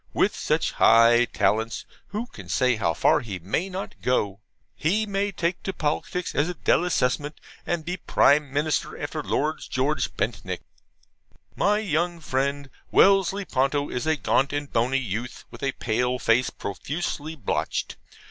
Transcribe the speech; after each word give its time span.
With 0.13 0.35
such 0.35 0.71
high 0.71 1.25
talents, 1.25 1.85
who 2.07 2.25
can 2.25 2.49
say 2.49 2.75
how 2.77 2.95
far 2.95 3.19
he 3.19 3.37
may 3.37 3.69
not 3.69 3.93
go? 4.01 4.39
He 4.73 5.05
may 5.05 5.31
take 5.31 5.61
to 5.61 5.73
politics 5.73 6.33
as 6.33 6.49
a 6.49 6.55
DELASSEMENT, 6.55 7.39
and 7.67 7.85
be 7.85 7.97
Prime 7.97 8.51
Minister 8.51 8.97
after 8.99 9.21
Lord 9.21 9.59
George 9.69 10.11
Bentinck. 10.17 10.61
My 11.55 11.77
young 11.77 12.19
friend 12.19 12.71
Wellesley 12.89 13.45
Ponto 13.45 13.89
is 13.89 14.07
a 14.07 14.15
gaunt 14.15 14.53
and 14.53 14.73
bony 14.73 14.97
youth, 14.97 15.45
with 15.51 15.61
a 15.61 15.73
pale 15.73 16.17
face 16.17 16.49
profusely 16.49 17.35
blotched. 17.35 17.95